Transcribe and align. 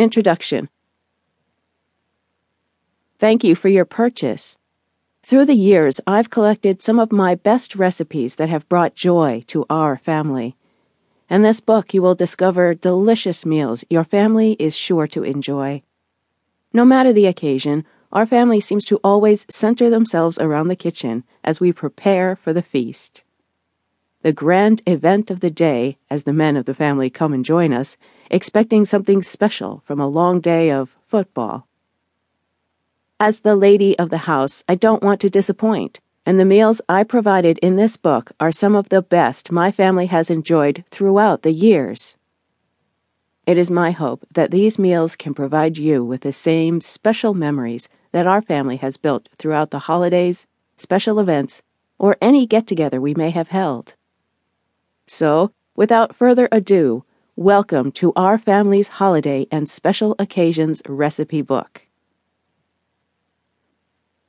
Introduction 0.00 0.68
Thank 3.18 3.42
you 3.42 3.56
for 3.56 3.68
your 3.68 3.84
purchase. 3.84 4.56
Through 5.24 5.46
the 5.46 5.54
years, 5.54 6.00
I've 6.06 6.30
collected 6.30 6.80
some 6.80 7.00
of 7.00 7.10
my 7.10 7.34
best 7.34 7.74
recipes 7.74 8.36
that 8.36 8.48
have 8.48 8.68
brought 8.68 8.94
joy 8.94 9.42
to 9.48 9.66
our 9.68 9.96
family. 9.96 10.56
In 11.28 11.42
this 11.42 11.58
book, 11.58 11.92
you 11.92 12.00
will 12.00 12.14
discover 12.14 12.74
delicious 12.74 13.44
meals 13.44 13.84
your 13.90 14.04
family 14.04 14.52
is 14.60 14.76
sure 14.76 15.08
to 15.08 15.24
enjoy. 15.24 15.82
No 16.72 16.84
matter 16.84 17.12
the 17.12 17.26
occasion, 17.26 17.84
our 18.12 18.24
family 18.24 18.60
seems 18.60 18.84
to 18.84 19.00
always 19.02 19.46
center 19.50 19.90
themselves 19.90 20.38
around 20.38 20.68
the 20.68 20.76
kitchen 20.76 21.24
as 21.42 21.58
we 21.58 21.72
prepare 21.72 22.36
for 22.36 22.52
the 22.52 22.62
feast. 22.62 23.24
The 24.22 24.32
grand 24.32 24.82
event 24.84 25.30
of 25.30 25.38
the 25.38 25.50
day, 25.50 25.96
as 26.10 26.24
the 26.24 26.32
men 26.32 26.56
of 26.56 26.64
the 26.64 26.74
family 26.74 27.08
come 27.08 27.32
and 27.32 27.44
join 27.44 27.72
us, 27.72 27.96
expecting 28.32 28.84
something 28.84 29.22
special 29.22 29.80
from 29.86 30.00
a 30.00 30.08
long 30.08 30.40
day 30.40 30.72
of 30.72 30.96
football. 31.06 31.68
As 33.20 33.40
the 33.40 33.54
lady 33.54 33.96
of 33.96 34.10
the 34.10 34.26
house, 34.26 34.64
I 34.68 34.74
don't 34.74 35.04
want 35.04 35.20
to 35.20 35.30
disappoint, 35.30 36.00
and 36.26 36.38
the 36.38 36.44
meals 36.44 36.80
I 36.88 37.04
provided 37.04 37.58
in 37.58 37.76
this 37.76 37.96
book 37.96 38.32
are 38.40 38.50
some 38.50 38.74
of 38.74 38.88
the 38.88 39.02
best 39.02 39.52
my 39.52 39.70
family 39.70 40.06
has 40.06 40.30
enjoyed 40.30 40.84
throughout 40.90 41.42
the 41.42 41.52
years. 41.52 42.16
It 43.46 43.56
is 43.56 43.70
my 43.70 43.92
hope 43.92 44.26
that 44.32 44.50
these 44.50 44.80
meals 44.80 45.14
can 45.14 45.32
provide 45.32 45.78
you 45.78 46.04
with 46.04 46.22
the 46.22 46.32
same 46.32 46.80
special 46.80 47.34
memories 47.34 47.88
that 48.10 48.26
our 48.26 48.42
family 48.42 48.78
has 48.78 48.96
built 48.96 49.28
throughout 49.38 49.70
the 49.70 49.78
holidays, 49.78 50.48
special 50.76 51.20
events, 51.20 51.62
or 52.00 52.16
any 52.20 52.46
get 52.46 52.66
together 52.66 53.00
we 53.00 53.14
may 53.14 53.30
have 53.30 53.48
held. 53.48 53.94
So, 55.10 55.52
without 55.74 56.14
further 56.14 56.50
ado, 56.52 57.02
welcome 57.34 57.90
to 57.92 58.12
our 58.14 58.36
family's 58.36 58.88
holiday 58.88 59.46
and 59.50 59.68
special 59.68 60.14
occasions 60.18 60.82
recipe 60.86 61.40
book. 61.40 61.87